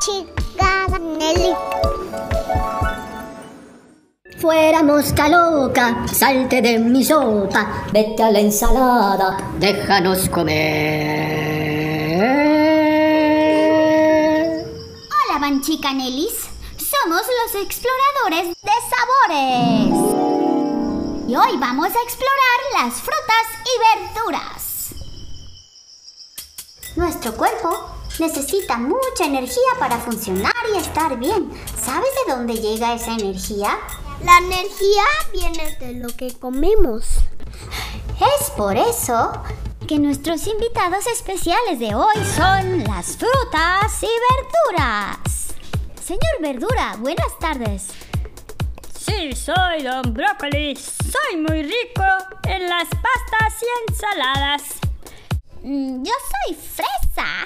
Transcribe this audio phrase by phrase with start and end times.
[0.00, 1.54] chica Nelly.
[4.38, 11.50] Fuera mosca loca, salte de mi sopa, vete a la ensalada, déjanos comer.
[15.10, 16.48] Hola, Banchica Nellis.
[16.78, 19.92] Somos los exploradores de sabores.
[21.28, 24.69] Y hoy vamos a explorar las frutas y verduras.
[27.10, 27.90] Nuestro cuerpo
[28.20, 31.50] necesita mucha energía para funcionar y estar bien.
[31.76, 33.76] ¿Sabes de dónde llega esa energía?
[34.24, 35.02] La energía
[35.32, 37.06] viene de lo que comemos.
[38.38, 39.32] Es por eso
[39.88, 45.48] que nuestros invitados especiales de hoy son las frutas y verduras.
[46.00, 47.88] Señor Verdura, buenas tardes.
[48.96, 50.76] Sí, soy Don Brócoli.
[50.76, 52.04] Soy muy rico
[52.44, 54.79] en las pastas y ensaladas.
[55.62, 57.44] Mm, yo soy fresa.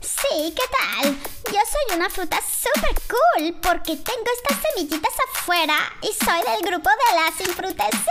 [0.00, 1.16] Sí, ¿qué tal?
[1.46, 6.90] Yo soy una fruta super cool porque tengo estas semillitas afuera y soy del grupo
[6.90, 8.06] de las infrutescencias.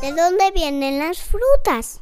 [0.00, 2.00] ¿De dónde vienen las frutas?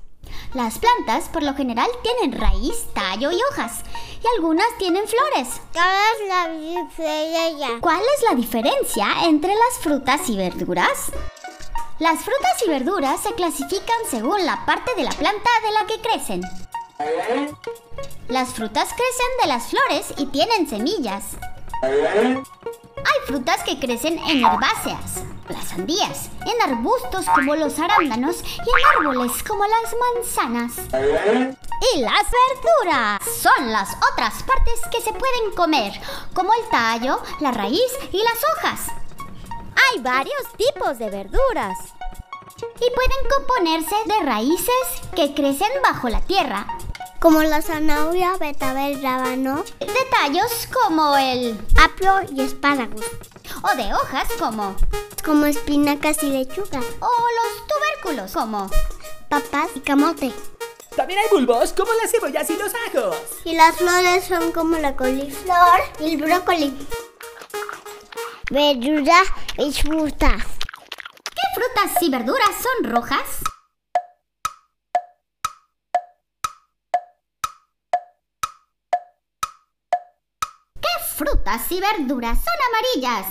[0.54, 3.82] Las plantas por lo general tienen raíz, tallo y hojas
[4.22, 5.60] y algunas tienen flores.
[5.72, 7.68] ¿Cuál es la diferencia?
[7.80, 11.12] ¿Cuál es la diferencia entre las frutas y verduras?
[11.98, 16.00] Las frutas y verduras se clasifican según la parte de la planta de la que
[16.00, 16.42] crecen.
[18.28, 21.36] Las frutas crecen de las flores y tienen semillas.
[21.82, 28.98] Hay frutas que crecen en herbáceas, las sandías, en arbustos como los arándanos y en
[28.98, 30.72] árboles como las manzanas.
[31.94, 35.92] Y las verduras son las otras partes que se pueden comer,
[36.34, 38.88] como el tallo, la raíz y las hojas.
[39.92, 41.78] Hay varios tipos de verduras.
[42.58, 46.66] Y pueden componerse de raíces que crecen bajo la tierra,
[47.20, 51.58] Como la zanahoria, betabel, rábano, de tallos como el...
[51.76, 53.04] apio y espárragos.
[53.62, 54.76] O de hojas como...
[55.24, 58.70] Como espinacas y lechuga, o los tubérculos como...
[59.28, 60.32] papas y camote.
[60.96, 63.16] También hay bulbos como las cebollas y los ajos.
[63.44, 66.76] Y las flores son como la coliflor y el brócoli.
[68.50, 69.22] Verdura
[69.58, 70.42] y frutas.
[71.24, 73.42] ¿Qué frutas y verduras son rojas?
[81.18, 83.26] Frutas y verduras son amarillas?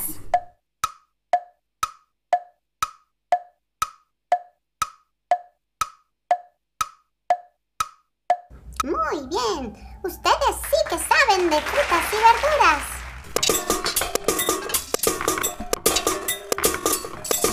[8.84, 12.84] Muy bien, ustedes sí que saben de frutas y verduras.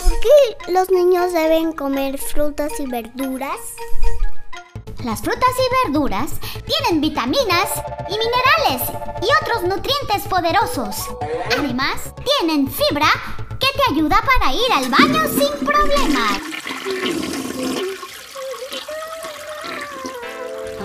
[0.02, 3.60] ¿Por qué los niños deben comer frutas y verduras?
[5.04, 6.30] Las frutas y verduras
[6.64, 7.68] tienen vitaminas
[8.08, 8.88] y minerales
[9.20, 10.96] y otros nutrientes poderosos.
[11.58, 13.08] Además, tienen fibra
[13.60, 16.40] que te ayuda para ir al baño sin problemas.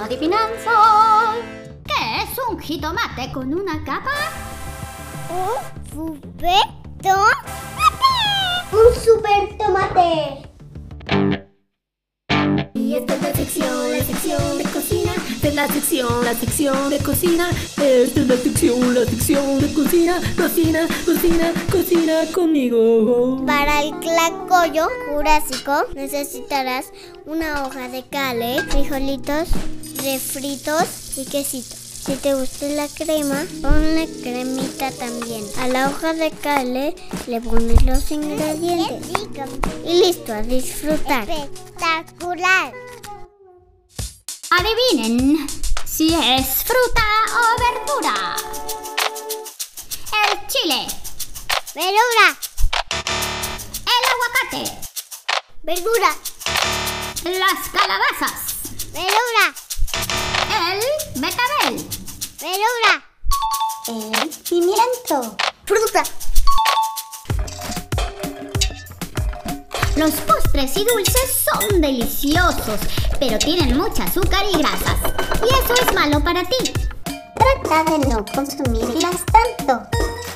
[0.04, 1.36] Adivinanza.
[1.86, 4.12] ¿Qué es un jitomate con una capa?
[5.30, 6.60] Un super
[7.02, 7.52] tomate.
[8.74, 10.49] Un super tomate.
[13.40, 15.14] Sección, la sección de cocina.
[15.42, 17.50] Es la sección, la sección de cocina.
[17.78, 20.22] Esta es la sección, la sección de cocina.
[20.36, 23.46] Cocina, cocina, cocina conmigo.
[23.46, 26.88] Para el tlacoyo jurásico necesitarás
[27.26, 29.48] una hoja de cale, frijolitos,
[30.04, 31.76] refritos y quesito.
[31.76, 35.46] Si te gusta la crema, ponle cremita también.
[35.60, 36.96] A la hoja de cale
[37.28, 39.08] le pones los ingredientes.
[39.86, 41.30] Y listo, a disfrutar.
[41.30, 42.74] Espectacular.
[44.60, 45.48] Adivinen
[45.86, 48.36] si es fruta o verdura.
[50.12, 50.86] El chile,
[51.74, 52.38] Verdura,
[53.86, 54.78] el aguacate,
[55.64, 56.14] verdura,
[57.24, 58.56] las calabazas,
[58.92, 59.56] verdura,
[60.72, 60.82] el
[61.22, 61.90] betabel,
[62.42, 62.94] verdura.
[63.88, 65.38] el pimiento.
[65.66, 66.04] Fruta.
[70.00, 72.80] Los postres y dulces son deliciosos,
[73.20, 74.96] pero tienen mucha azúcar y grasas.
[75.44, 76.72] Y eso es malo para ti.
[77.04, 79.74] Trata de no consumirlas tanto.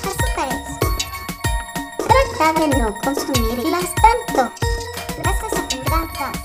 [0.03, 0.65] Azúcares.
[1.97, 4.51] Trata de no consumirlas tanto.
[5.19, 6.37] Grasas saturadas.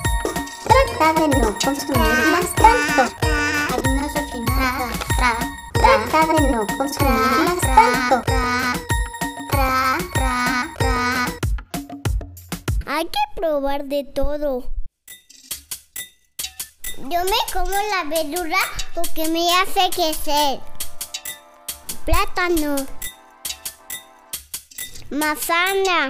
[0.62, 3.16] Trata de no consumirlas tanto.
[3.74, 4.96] Harinas refinadas.
[5.72, 7.17] Trata de no consumirlas
[13.48, 14.62] probar de todo.
[16.98, 18.58] Yo me como la verdura
[18.94, 20.60] porque me hace crecer.
[22.04, 22.76] Plátano.
[25.08, 26.08] Manzana.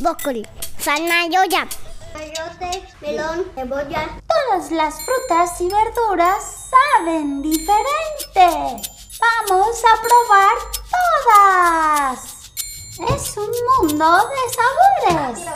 [0.00, 0.46] Brócoli.
[0.80, 1.68] Zanahoria.
[2.14, 4.08] Cayote, melón, cebolla.
[4.26, 8.88] Todas las frutas y verduras saben diferente.
[9.20, 10.56] Vamos a probar
[10.94, 12.33] todas.
[12.96, 13.50] Es un
[13.88, 15.48] mundo de sabores.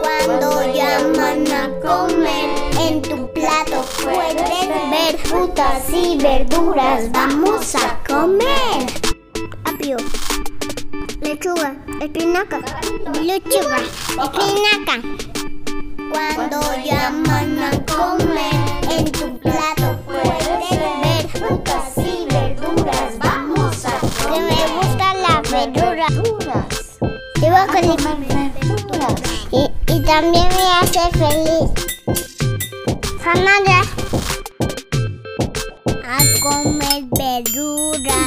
[0.00, 2.48] Cuando llaman a comer,
[2.80, 7.12] en tu plato puedes ver frutas y verduras.
[7.12, 8.86] Vamos a comer.
[9.66, 9.98] Apio,
[11.20, 12.60] lechuga, espinaca,
[13.20, 15.02] lechuga, espinaca.
[16.10, 18.54] Cuando llaman a comer,
[18.90, 20.70] en tu plato puedes
[21.02, 21.87] ver frutas
[29.50, 31.70] Y también me hace feliz.
[33.22, 33.82] Zanahoria.
[36.04, 38.18] A comer verdura.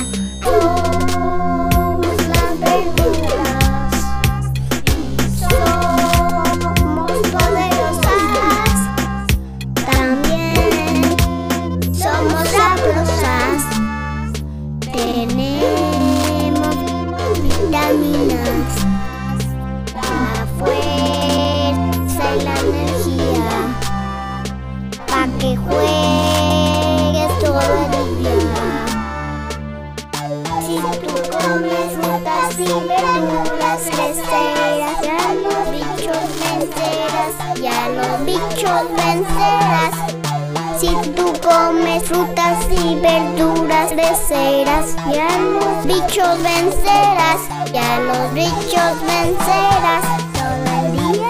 [43.02, 47.42] Frutas y verduras, crecerás, ya los bichos vencerás,
[47.74, 50.06] ya los bichos vencerás.
[50.34, 51.28] Todo el día.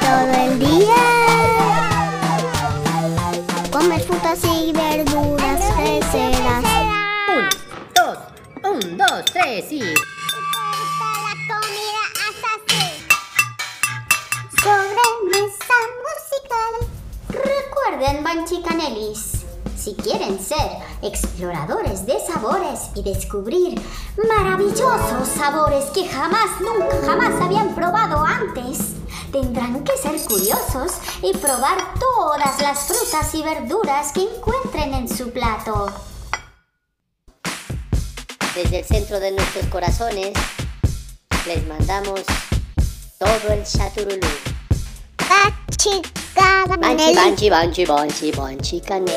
[0.00, 1.02] Todo el día.
[3.70, 6.64] Comer frutas y verduras, crecerás.
[7.28, 7.48] Un,
[7.94, 8.18] dos,
[8.64, 9.82] un, dos, tres y.
[18.30, 19.44] Recuerden, Banchicanelis,
[19.76, 20.70] si quieren ser
[21.02, 23.80] exploradores de sabores y descubrir
[24.28, 28.94] maravillosos sabores que jamás, nunca, jamás habían probado antes,
[29.32, 30.92] tendrán que ser curiosos
[31.22, 35.92] y probar todas las frutas y verduras que encuentren en su plato.
[38.54, 40.32] Desde el centro de nuestros corazones
[41.46, 42.20] les mandamos
[43.18, 44.28] todo el chaturulú.
[46.34, 46.66] 吧
[46.96, 49.10] 唧吧唧吧唧吧唧吧唧干你。